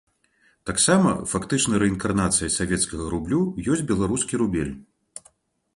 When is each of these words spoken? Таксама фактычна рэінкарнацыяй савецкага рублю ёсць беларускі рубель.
Таксама 0.69 1.11
фактычна 1.33 1.81
рэінкарнацыяй 1.83 2.51
савецкага 2.59 3.03
рублю 3.13 3.41
ёсць 3.75 3.87
беларускі 3.95 4.33
рубель. 4.43 4.73